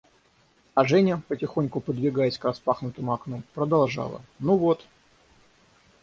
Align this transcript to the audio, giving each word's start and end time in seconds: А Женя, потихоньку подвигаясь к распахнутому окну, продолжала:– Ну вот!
А 0.73 0.83
Женя, 0.83 1.21
потихоньку 1.27 1.79
подвигаясь 1.79 2.39
к 2.39 2.45
распахнутому 2.45 3.13
окну, 3.13 3.43
продолжала:– 3.53 4.21
Ну 4.39 4.57
вот! 4.57 4.83